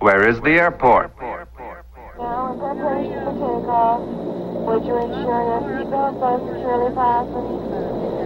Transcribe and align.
Where 0.00 0.26
is 0.26 0.40
the 0.40 0.52
airport? 0.52 1.12
Now, 1.20 2.52
in 2.52 2.58
preparation 2.58 3.20
for 3.20 3.36
takeoff, 3.36 4.00
would 4.00 4.80
you 4.88 4.96
ensure 4.96 5.44
your 5.44 5.60
seatbelt 5.60 6.16
is 6.16 6.40
securely 6.48 6.88
fastened, 6.96 7.60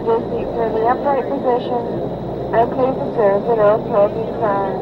your 0.06 0.22
seats 0.30 0.54
are 0.54 0.71
in 0.71 0.74
the 0.78 0.87
upright 0.87 1.26
position, 1.26 1.82
and 2.54 2.71
please 2.71 2.95
observe 2.95 3.42
the 3.42 3.58
no 3.58 3.82
smoking 3.90 4.31
sign. 4.38 4.78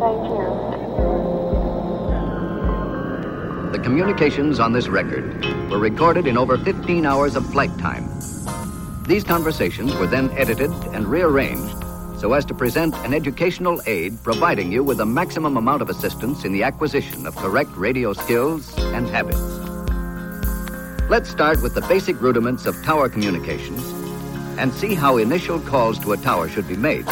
Thank 0.00 0.24
you. 0.32 0.48
The 3.72 3.80
communications 3.84 4.58
on 4.58 4.72
this 4.72 4.88
record 4.88 5.44
were 5.70 5.78
recorded 5.78 6.26
in 6.26 6.38
over 6.38 6.56
15 6.56 7.04
hours 7.04 7.36
of 7.36 7.44
flight 7.52 7.76
time. 7.76 8.08
These 9.06 9.24
conversations 9.24 9.94
were 9.96 10.06
then 10.06 10.30
edited 10.30 10.70
and 10.94 11.06
rearranged 11.06 11.81
so 12.22 12.34
as 12.34 12.44
to 12.44 12.54
present 12.54 12.94
an 12.98 13.12
educational 13.12 13.82
aid 13.84 14.16
providing 14.22 14.70
you 14.70 14.84
with 14.84 15.00
a 15.00 15.04
maximum 15.04 15.56
amount 15.56 15.82
of 15.82 15.90
assistance 15.90 16.44
in 16.44 16.52
the 16.52 16.62
acquisition 16.62 17.26
of 17.26 17.34
correct 17.34 17.70
radio 17.74 18.12
skills 18.12 18.72
and 18.94 19.08
habits. 19.08 19.40
Let's 21.10 21.28
start 21.28 21.60
with 21.62 21.74
the 21.74 21.80
basic 21.80 22.20
rudiments 22.20 22.64
of 22.64 22.80
tower 22.84 23.08
communications 23.08 23.82
and 24.56 24.72
see 24.72 24.94
how 24.94 25.16
initial 25.16 25.58
calls 25.58 25.98
to 25.98 26.12
a 26.12 26.16
tower 26.16 26.48
should 26.48 26.68
be 26.68 26.76
made. 26.76 27.06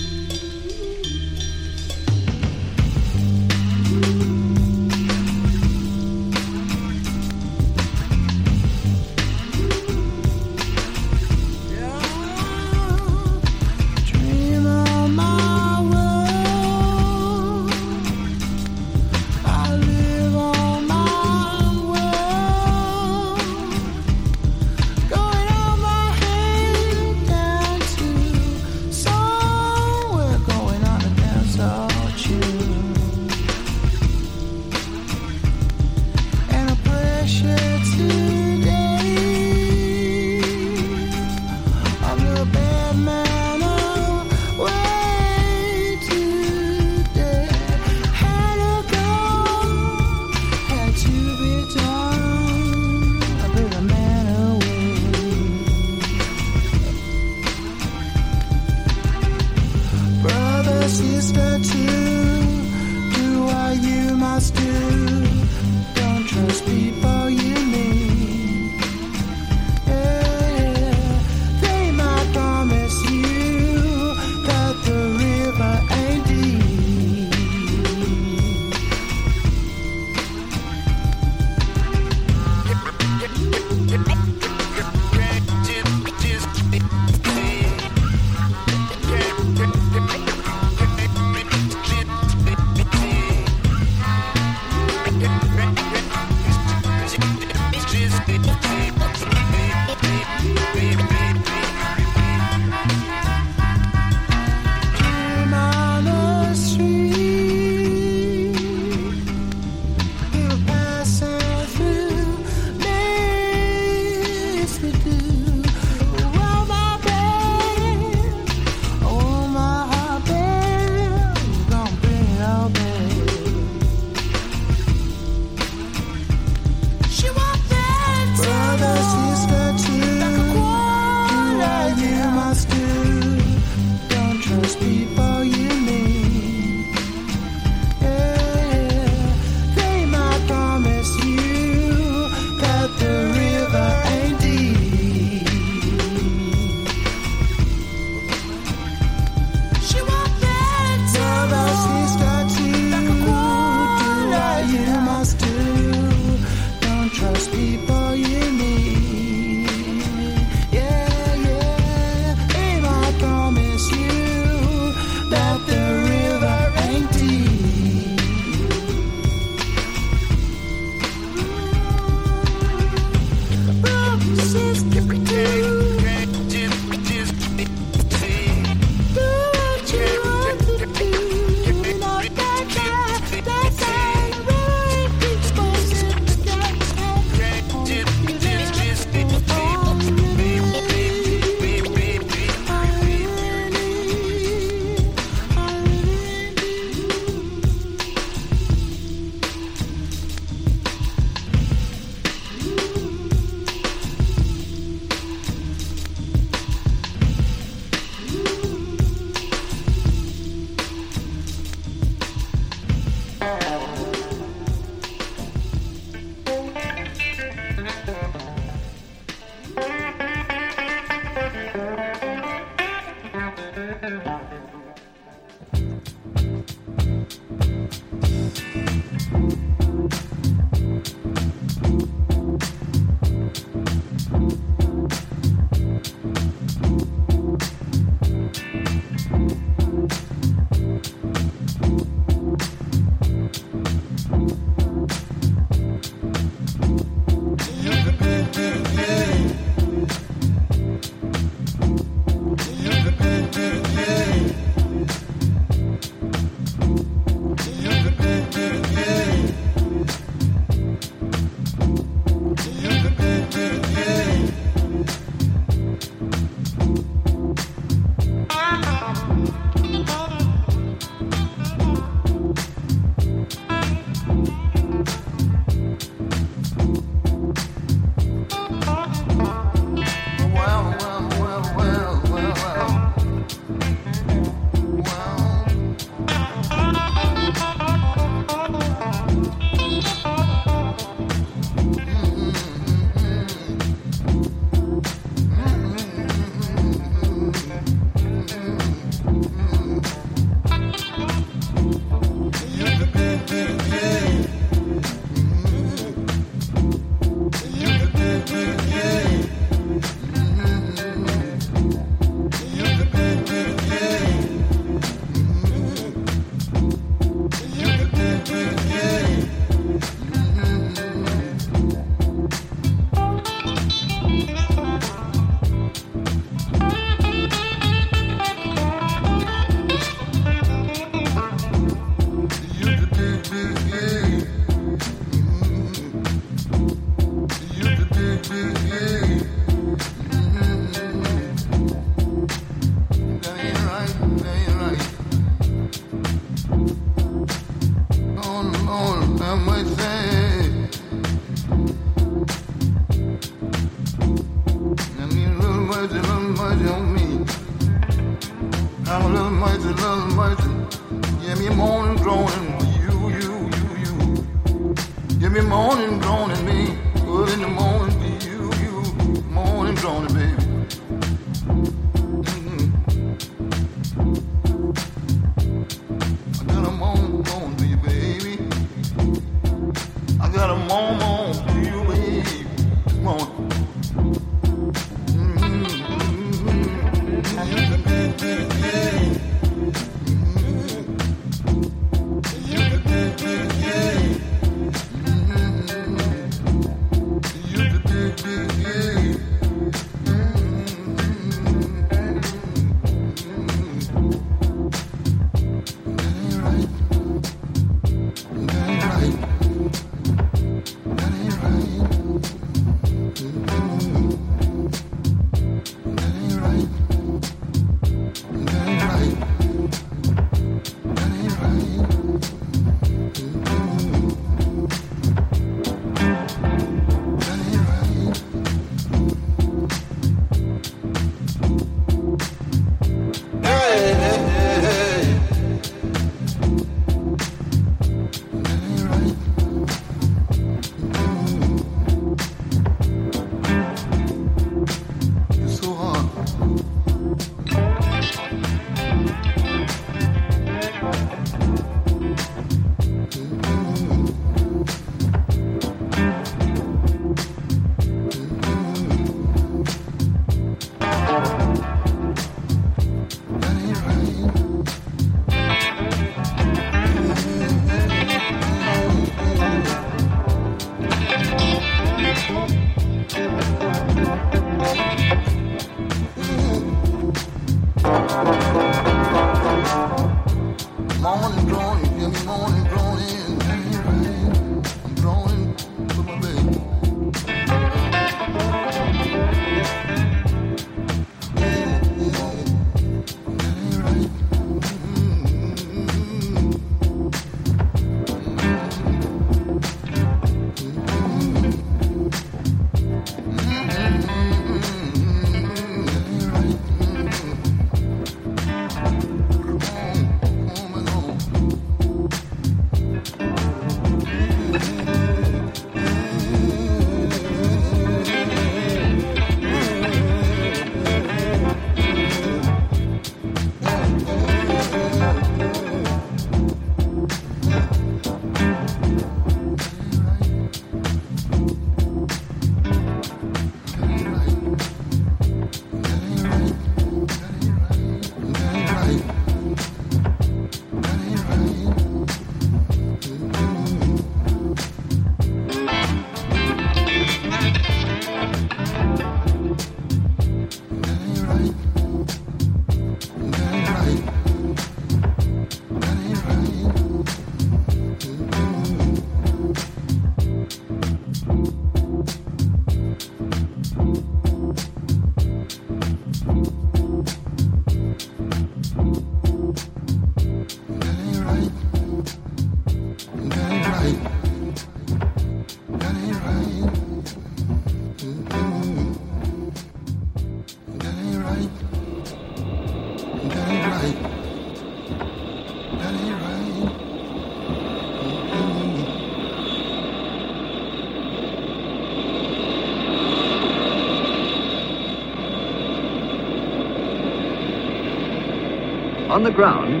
On 599.42 599.50
the 599.50 599.50
ground, 599.50 600.00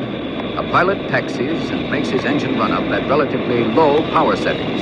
a 0.56 0.62
pilot 0.70 1.08
taxis 1.08 1.68
and 1.70 1.90
makes 1.90 2.08
his 2.08 2.24
engine 2.24 2.56
run 2.56 2.70
up 2.70 2.84
at 2.92 3.10
relatively 3.10 3.64
low 3.64 4.00
power 4.12 4.36
settings. 4.36 4.80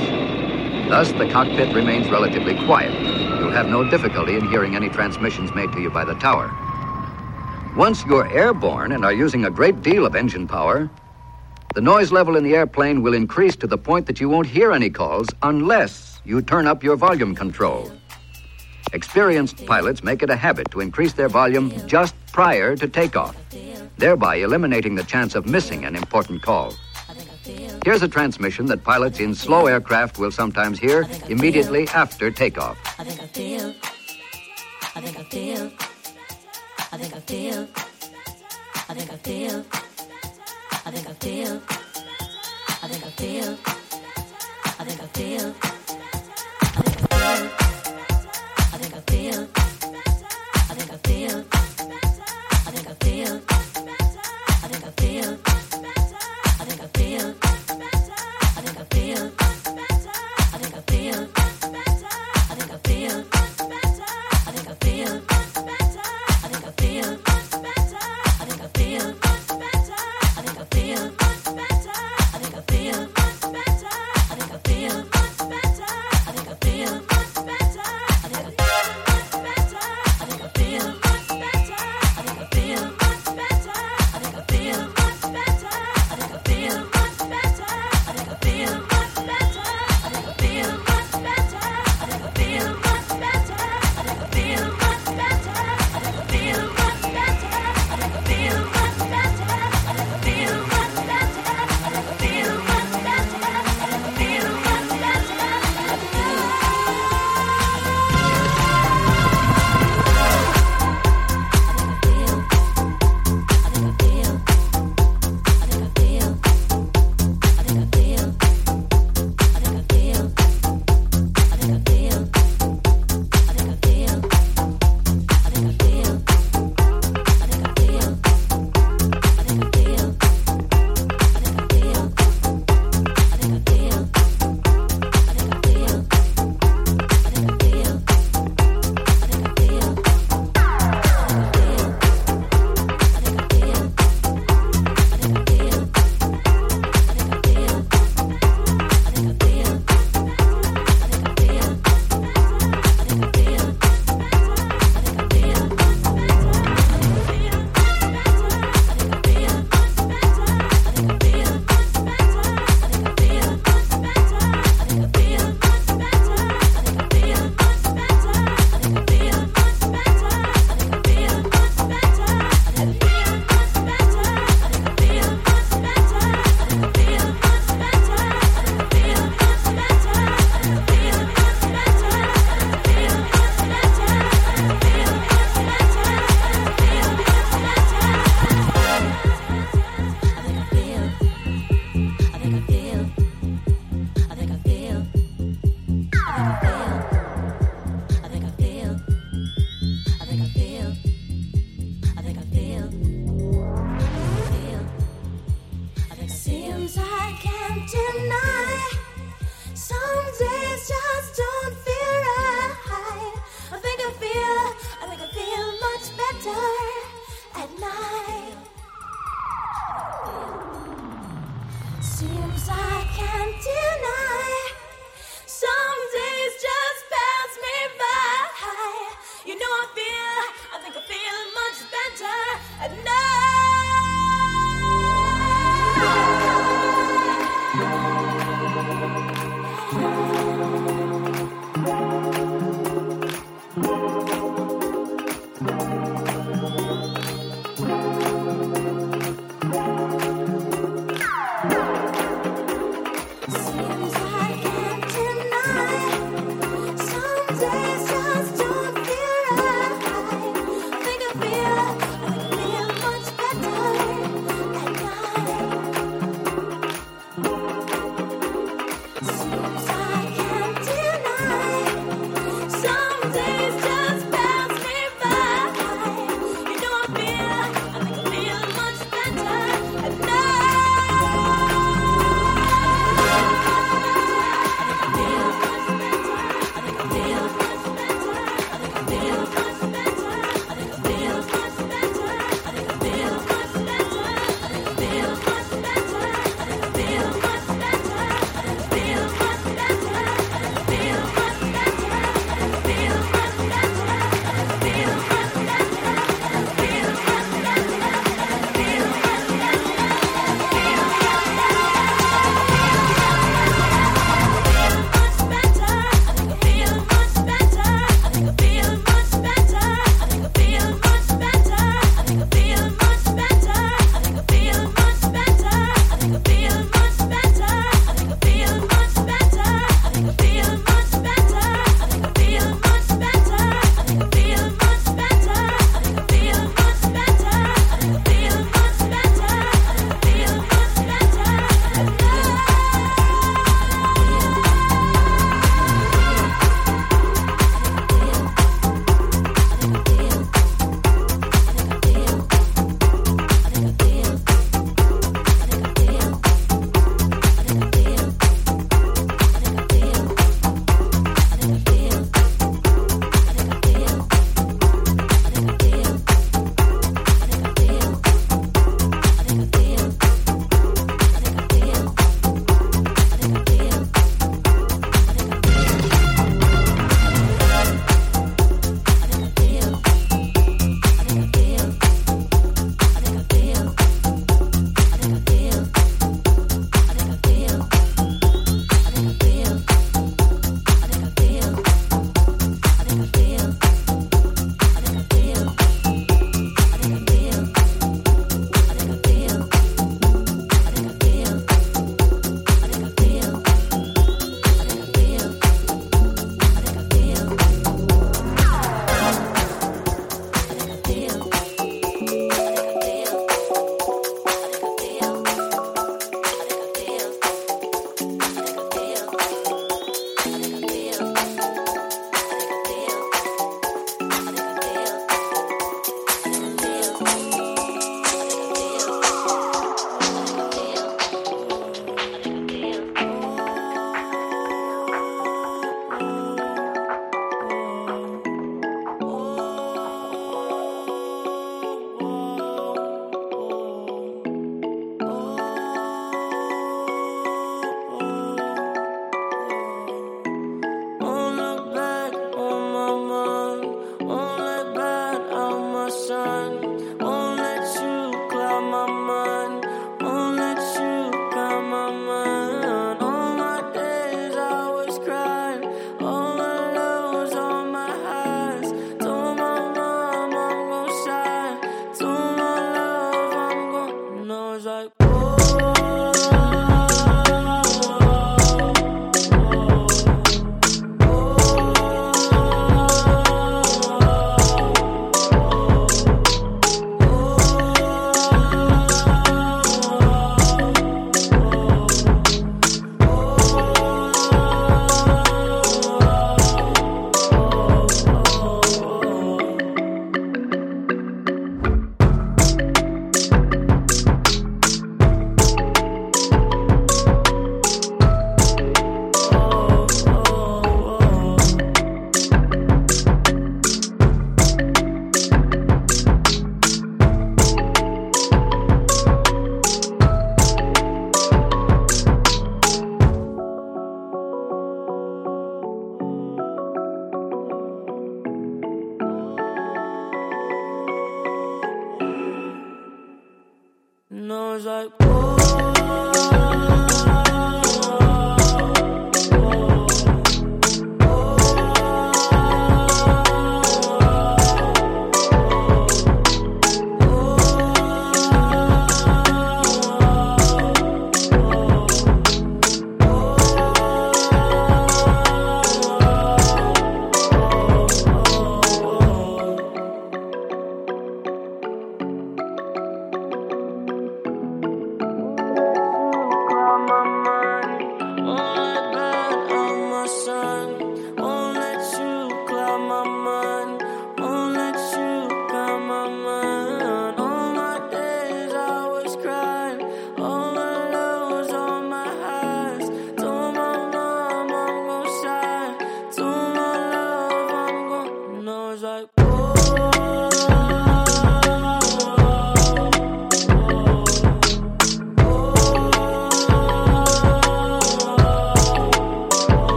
Thus, 0.87 1.11
the 1.13 1.27
cockpit 1.27 1.73
remains 1.73 2.11
relatively 2.11 2.53
quiet. 2.65 2.93
You'll 3.39 3.49
have 3.49 3.65
no 3.65 3.89
difficulty 3.89 4.35
in 4.35 4.47
hearing 4.49 4.75
any 4.75 4.87
transmissions 4.87 5.51
made 5.55 5.71
to 5.71 5.81
you 5.81 5.89
by 5.89 6.05
the 6.05 6.13
tower. 6.13 6.55
Once 7.75 8.05
you're 8.05 8.31
airborne 8.31 8.91
and 8.91 9.03
are 9.03 9.11
using 9.11 9.45
a 9.45 9.49
great 9.49 9.81
deal 9.81 10.05
of 10.05 10.15
engine 10.15 10.47
power, 10.47 10.87
the 11.73 11.81
noise 11.81 12.11
level 12.11 12.35
in 12.35 12.43
the 12.43 12.53
airplane 12.53 13.01
will 13.01 13.15
increase 13.15 13.55
to 13.55 13.65
the 13.65 13.79
point 13.79 14.05
that 14.05 14.21
you 14.21 14.29
won't 14.29 14.45
hear 14.45 14.73
any 14.73 14.91
calls 14.91 15.27
unless 15.41 16.21
you 16.23 16.39
turn 16.39 16.67
up 16.67 16.83
your 16.83 16.97
volume 16.97 17.33
control. 17.33 17.91
Experienced 18.93 19.65
pilots 19.65 20.03
make 20.03 20.21
it 20.21 20.29
a 20.29 20.35
habit 20.35 20.69
to 20.69 20.81
increase 20.81 21.13
their 21.13 21.29
volume 21.29 21.73
just 21.87 22.13
prior 22.27 22.75
to 22.75 22.87
takeoff 22.87 23.40
thereby 24.01 24.37
eliminating 24.37 24.95
the 24.95 25.03
chance 25.03 25.35
of 25.35 25.45
missing 25.45 25.85
an 25.85 25.95
important 25.95 26.41
call. 26.41 26.73
Here's 27.85 28.01
a 28.01 28.07
transmission 28.07 28.65
that 28.65 28.83
pilots 28.83 29.19
in 29.19 29.35
slow 29.35 29.67
aircraft 29.67 30.17
will 30.17 30.31
sometimes 30.31 30.79
hear 30.79 31.07
immediately 31.29 31.87
after 31.89 32.31
takeoff. 32.31 32.70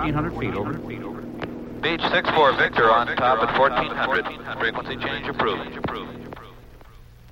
1,400 0.00 0.40
feet 0.40 0.54
over. 0.54 0.72
Beech 1.80 2.00
6-4 2.00 2.58
Victor 2.58 2.90
on 2.90 3.06
top 3.16 3.46
at 3.46 3.58
1400. 3.58 4.58
Frequency 4.58 4.96
change 4.96 5.26
approved. 5.26 5.78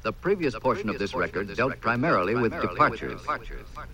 The 0.03 0.13
previous 0.13 0.55
portion 0.55 0.91
of 0.91 0.99
this 0.99 1.15
record 1.15 1.55
dealt 1.57 1.81
primarily 1.81 2.35
with 2.35 2.53
departures. 2.61 3.21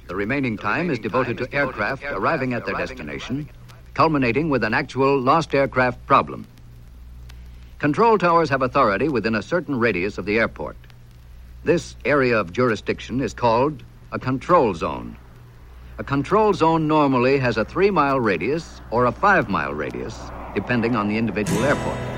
The 0.09 0.17
remaining 0.17 0.59
time 0.59 0.91
is 0.91 0.99
devoted 0.99 1.39
to 1.39 1.55
aircraft 1.55 2.05
arriving 2.05 2.53
at 2.53 2.67
their 2.67 2.75
destination, 2.75 3.49
culminating 3.95 4.51
with 4.51 4.65
an 4.65 4.75
actual 4.75 5.21
lost 5.21 5.55
aircraft 5.55 6.05
problem. 6.07 6.47
Control 7.79 8.19
towers 8.19 8.51
have 8.51 8.63
authority 8.63 9.09
within 9.09 9.37
a 9.37 9.43
certain 9.43 9.79
radius 9.79 10.19
of 10.19 10.25
the 10.25 10.39
airport. 10.39 10.77
This 11.63 11.95
area 12.05 12.39
of 12.39 12.53
jurisdiction 12.53 13.21
is 13.21 13.35
called 13.35 13.83
a 14.11 14.19
control 14.19 14.75
zone. 14.75 15.17
A 15.97 16.03
control 16.03 16.53
zone 16.53 16.89
normally 16.89 17.39
has 17.39 17.57
a 17.57 17.65
three 17.65 17.89
mile 17.89 18.19
radius 18.19 18.81
or 18.91 19.05
a 19.05 19.13
five 19.13 19.49
mile 19.49 19.73
radius, 19.73 20.19
depending 20.53 20.97
on 20.97 21.07
the 21.07 21.17
individual 21.17 21.63
airport. 21.65 22.14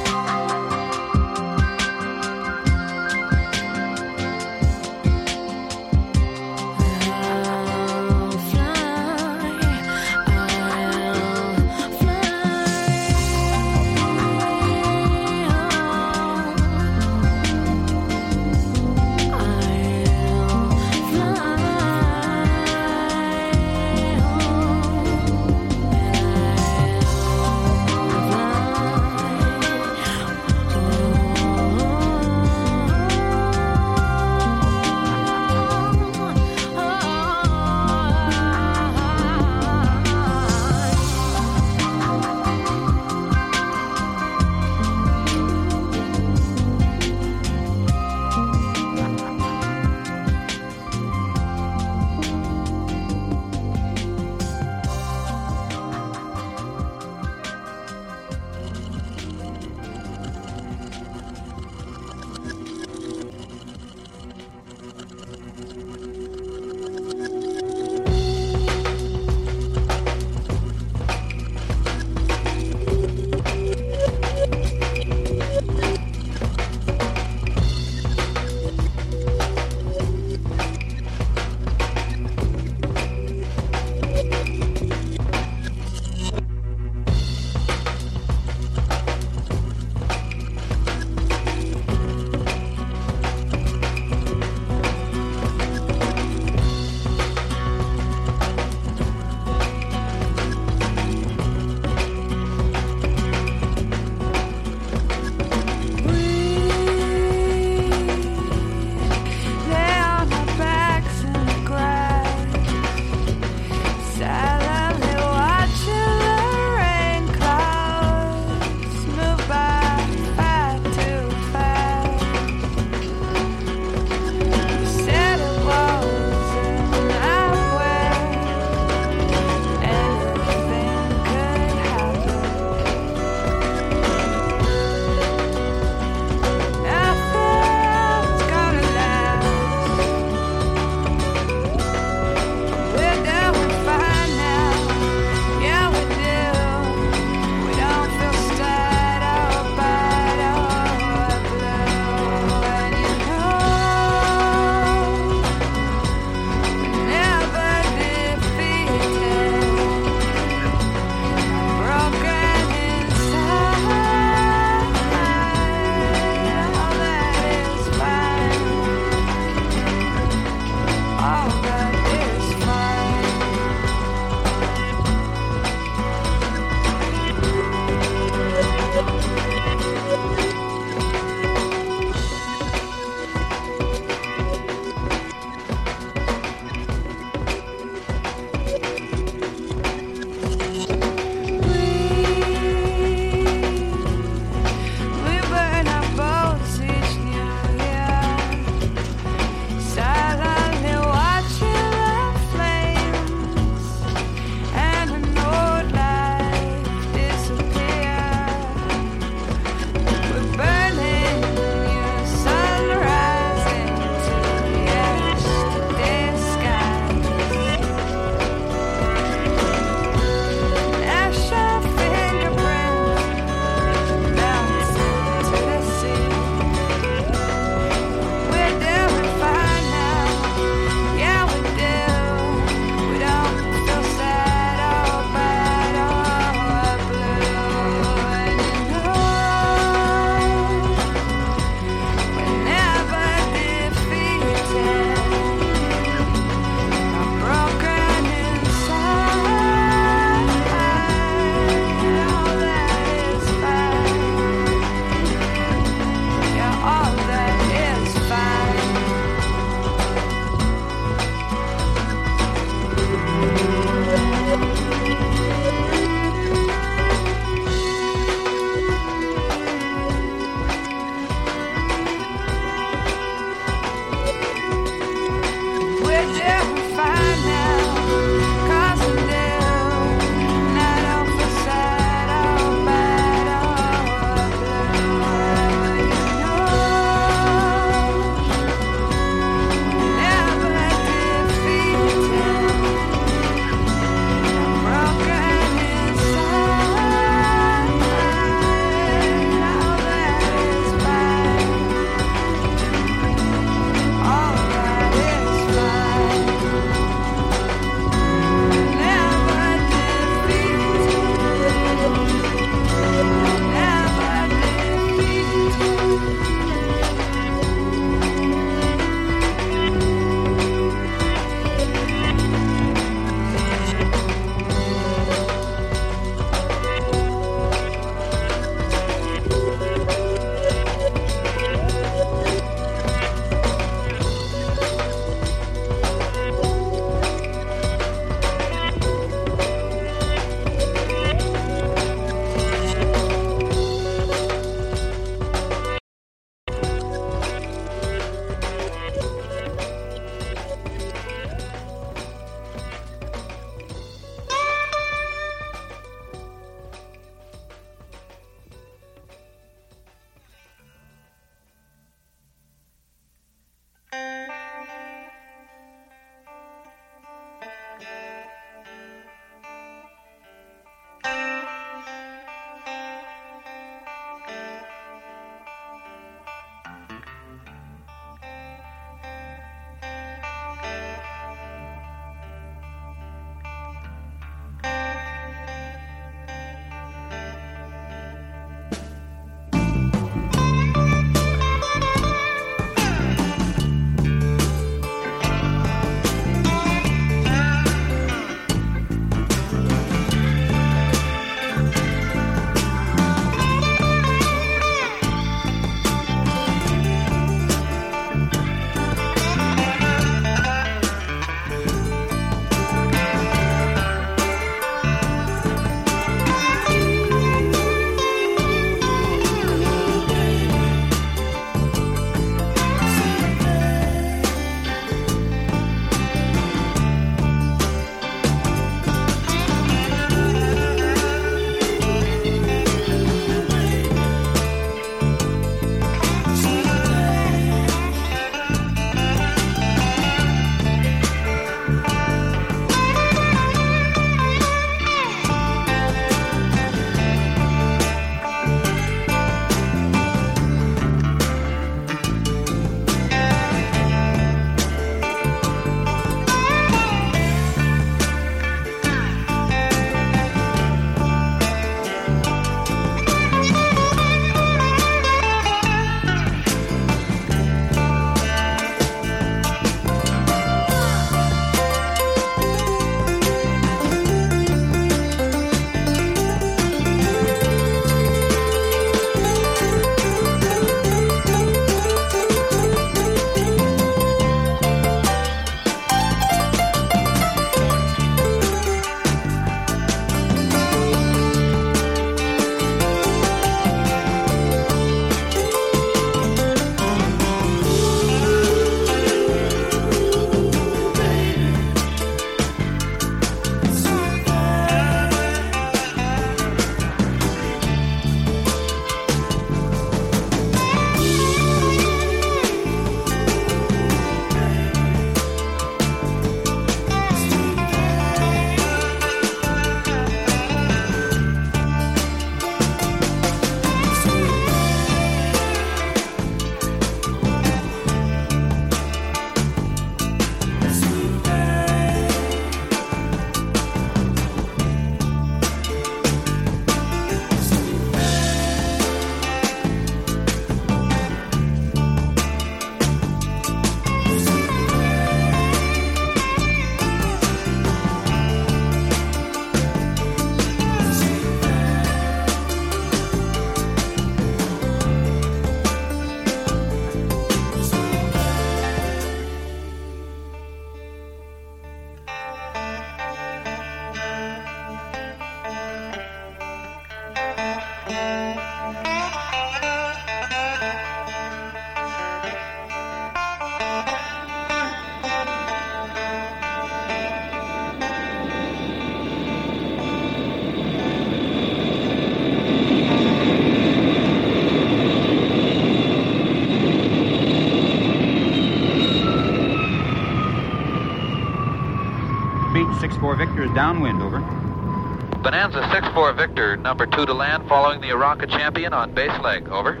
Number 596.82 597.06
2 597.06 597.26
to 597.26 597.32
land 597.32 597.68
following 597.68 598.00
the 598.00 598.08
Aeronca 598.08 598.50
champion 598.50 598.92
on 598.92 599.14
base 599.14 599.38
leg, 599.40 599.68
over. 599.68 600.00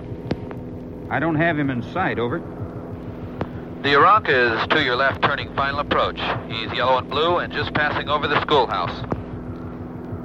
I 1.10 1.20
don't 1.20 1.36
have 1.36 1.56
him 1.56 1.70
in 1.70 1.82
sight, 1.92 2.18
over. 2.18 2.40
The 3.82 3.90
Aeronca 3.90 4.62
is 4.62 4.68
to 4.68 4.82
your 4.82 4.96
left 4.96 5.22
turning 5.22 5.54
final 5.54 5.78
approach. 5.78 6.20
He's 6.48 6.72
yellow 6.72 6.98
and 6.98 7.08
blue 7.08 7.38
and 7.38 7.52
just 7.52 7.72
passing 7.74 8.08
over 8.08 8.26
the 8.26 8.40
schoolhouse. 8.42 9.04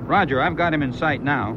Roger, 0.08 0.42
I've 0.42 0.56
got 0.56 0.74
him 0.74 0.82
in 0.82 0.94
sight 0.94 1.22
now. 1.22 1.57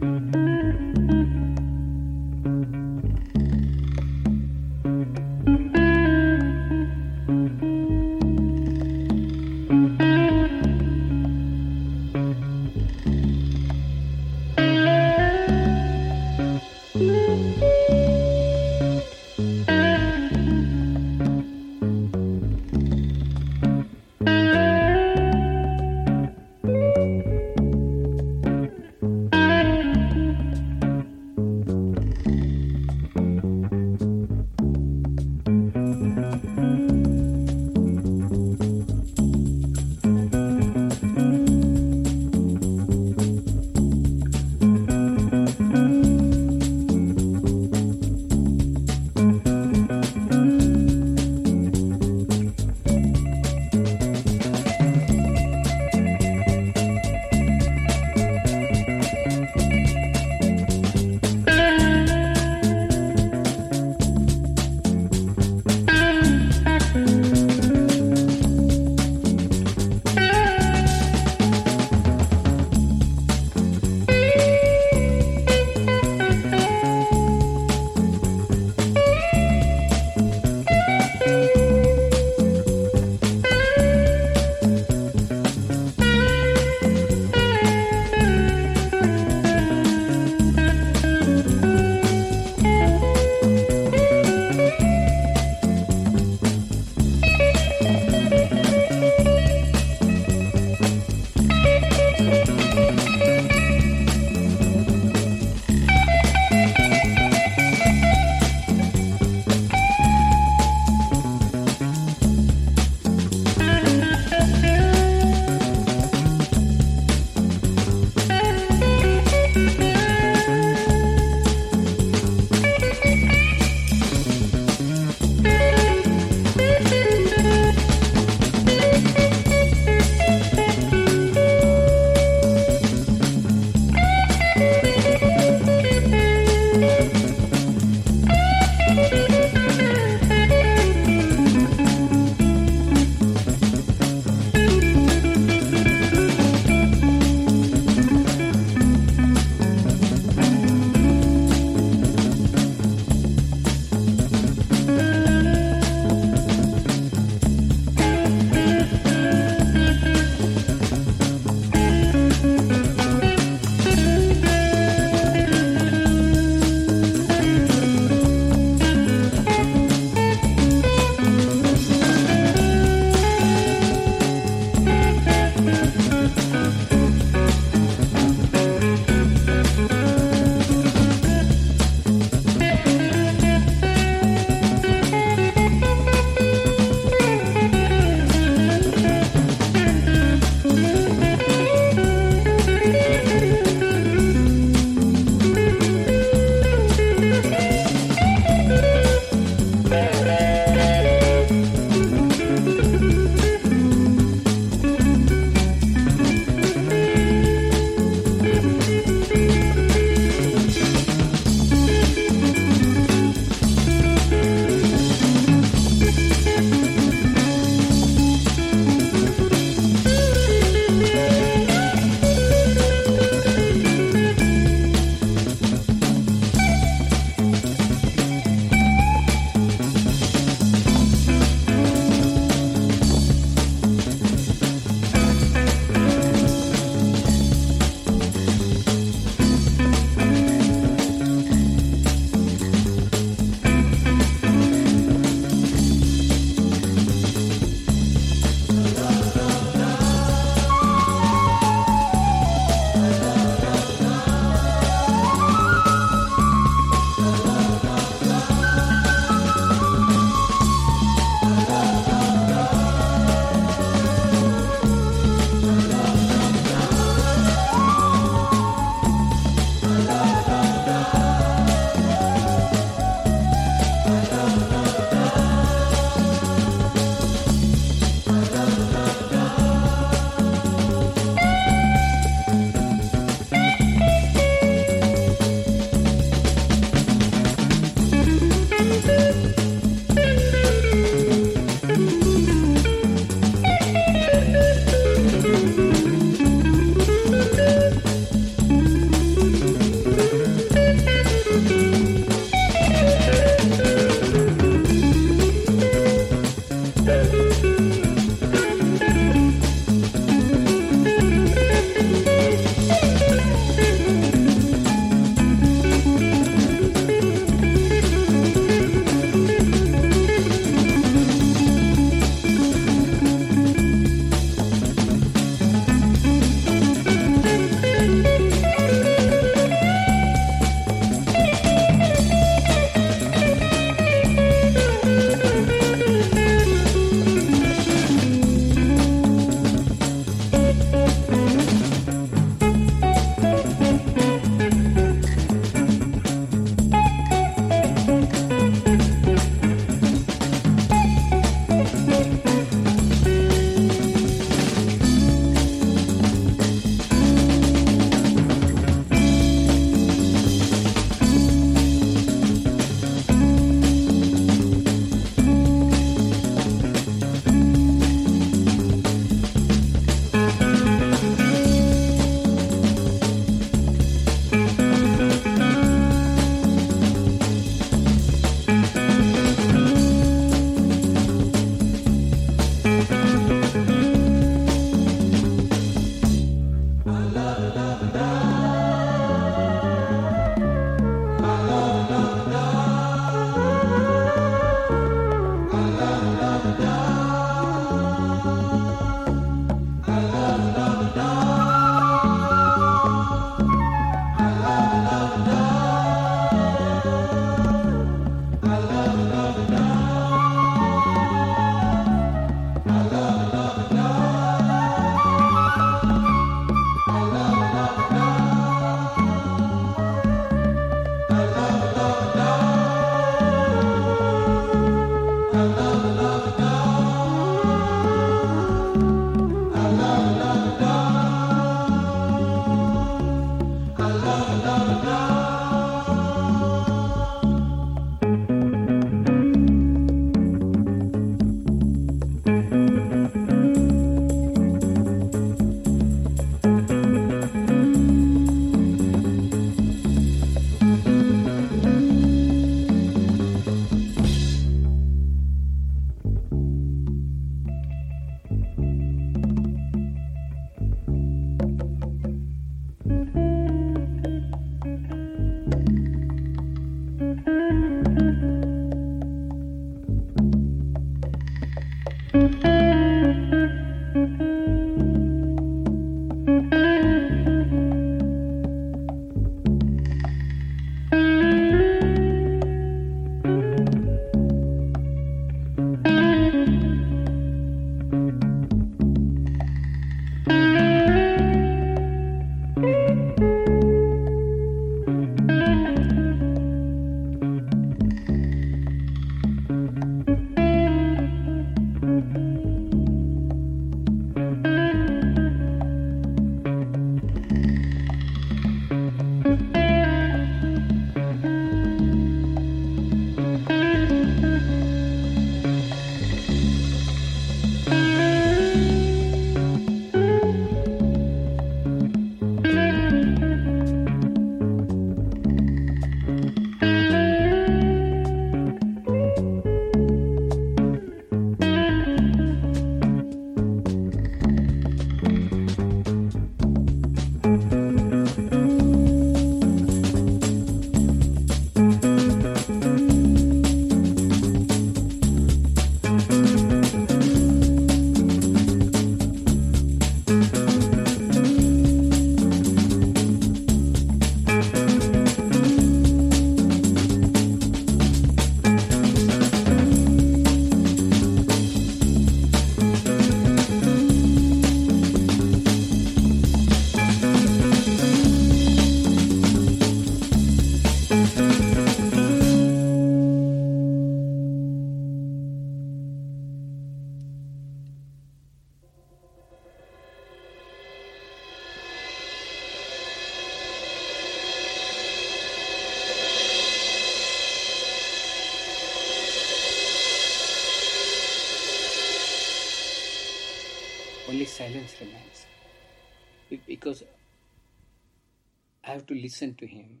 have 598.94 599.06
to 599.06 599.14
listen 599.14 599.54
to 599.56 599.66
him. 599.66 600.00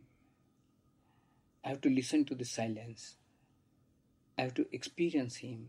I 1.64 1.68
have 1.68 1.80
to 1.82 1.90
listen 1.90 2.24
to 2.26 2.34
the 2.34 2.44
silence. 2.44 3.16
I 4.38 4.42
have 4.42 4.54
to 4.54 4.66
experience 4.72 5.36
him 5.36 5.68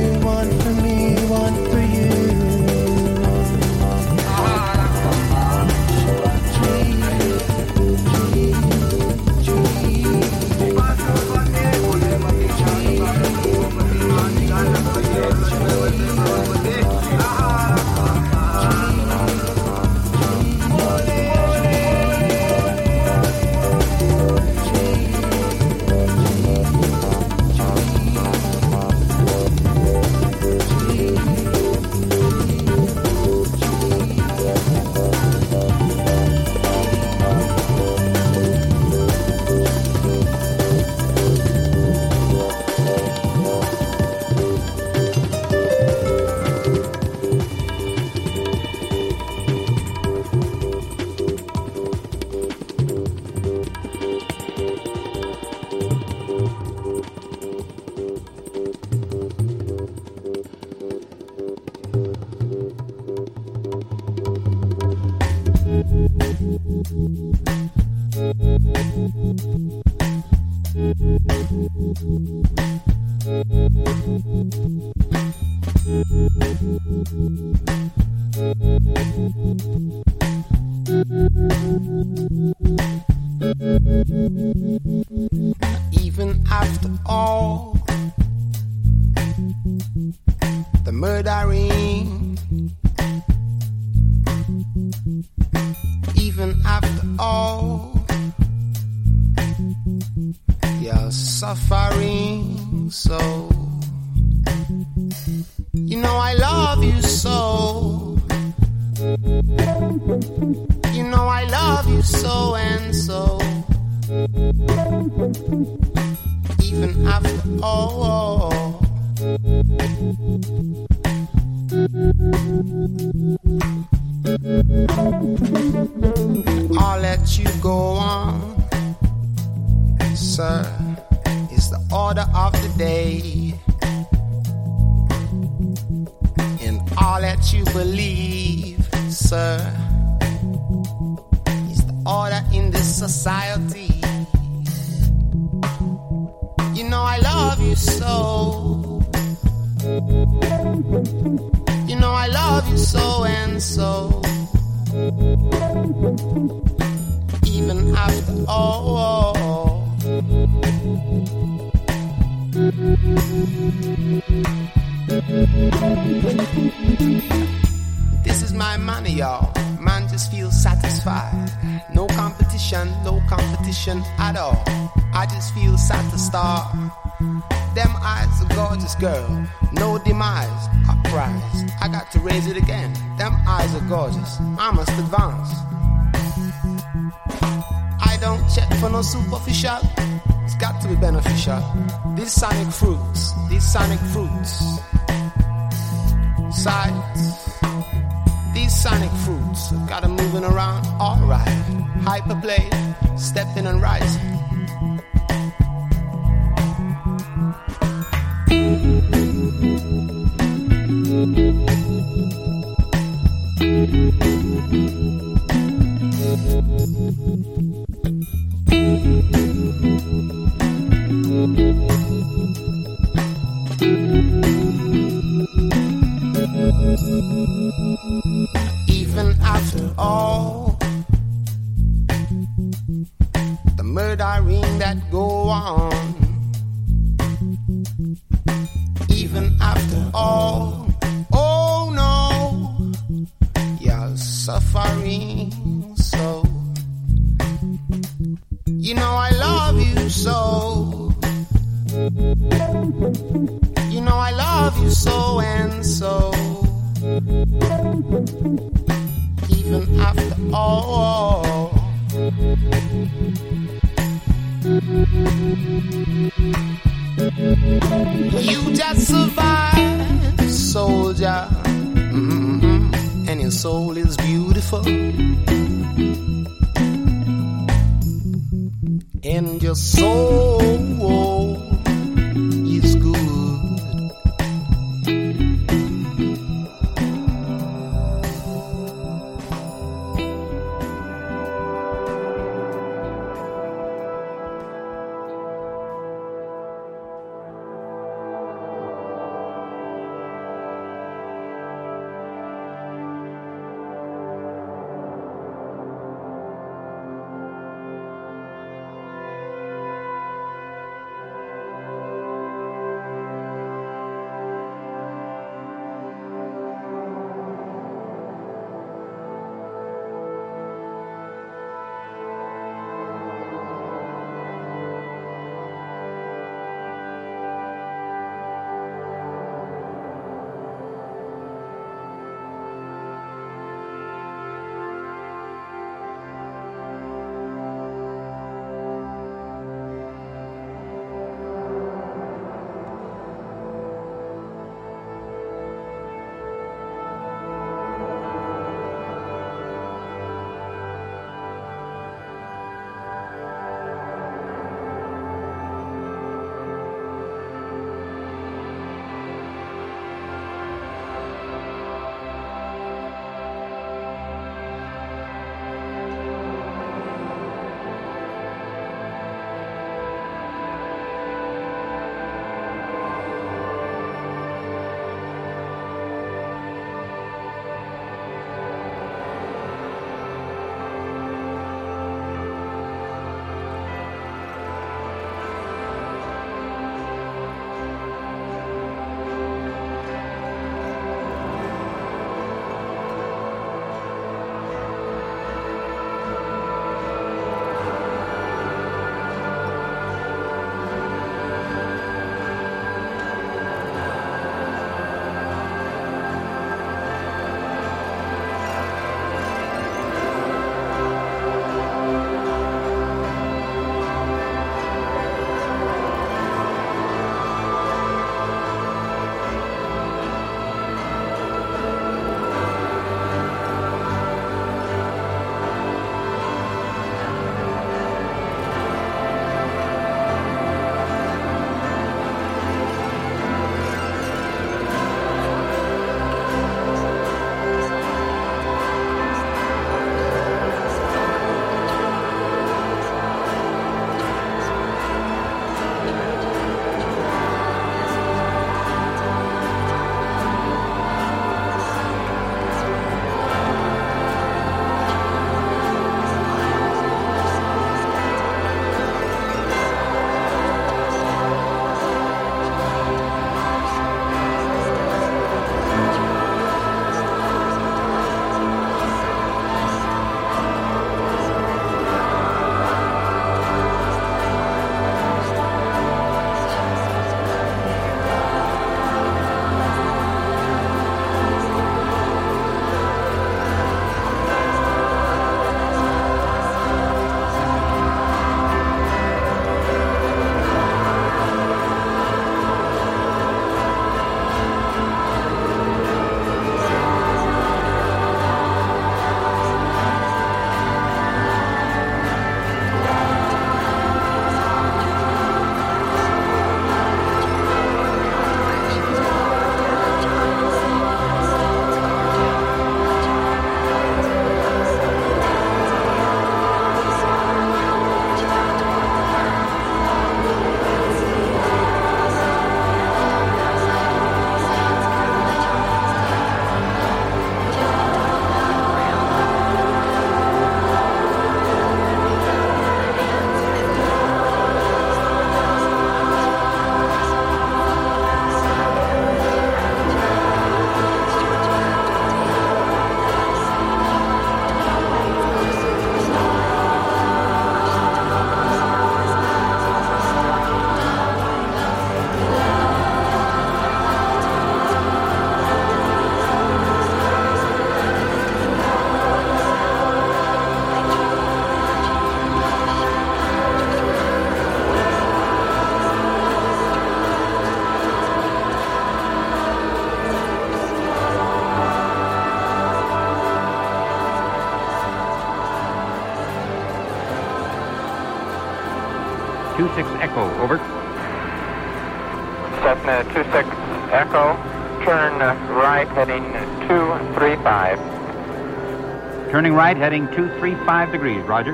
Turning 589.71 589.77
right, 589.85 589.95
heading 589.95 590.27
235 590.35 591.13
degrees, 591.13 591.41
roger. 591.45 591.71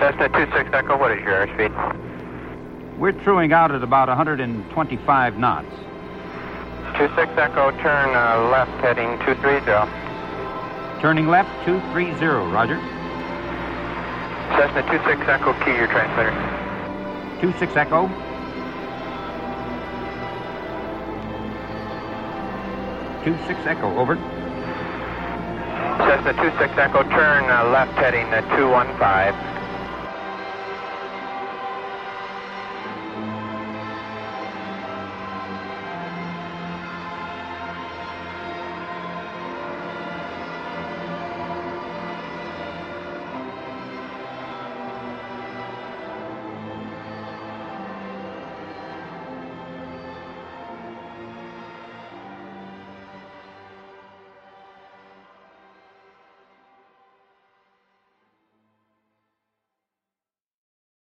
Cessna 0.00 0.30
26 0.30 0.70
Echo, 0.72 0.96
what 0.96 1.12
is 1.12 1.22
your 1.22 1.46
airspeed? 1.46 2.98
We're 2.98 3.12
truing 3.12 3.52
out 3.52 3.70
at 3.72 3.82
about 3.82 4.08
125 4.08 5.38
knots. 5.38 5.66
26 6.96 7.30
Echo, 7.36 7.72
turn 7.82 8.08
uh, 8.16 8.48
left 8.50 8.70
heading 8.80 9.18
230. 9.26 9.66
Turning 11.02 11.28
left, 11.28 11.50
230, 11.66 12.24
roger. 12.50 12.80
Cessna 14.56 14.80
26 14.80 15.28
Echo, 15.28 15.52
key 15.62 15.76
your 15.76 15.88
transponder. 15.88 16.32
26 17.40 17.76
Echo. 17.76 18.08
Two 23.24 23.36
six 23.46 23.60
Echo, 23.66 23.94
over. 23.98 24.16
Cessna 26.26 26.42
26 26.42 26.78
Echo, 26.78 27.02
turn 27.04 27.44
uh, 27.50 27.70
left 27.70 27.92
heading 27.98 28.26
uh, 28.34 28.40
215. 28.58 29.45